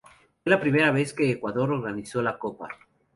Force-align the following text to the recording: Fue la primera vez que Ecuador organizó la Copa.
Fue 0.43 0.49
la 0.49 0.59
primera 0.59 0.89
vez 0.89 1.13
que 1.13 1.29
Ecuador 1.29 1.71
organizó 1.71 2.23
la 2.23 2.39
Copa. 2.39 2.67